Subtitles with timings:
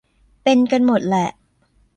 [0.43, 1.27] เป็นกันหมดแหละ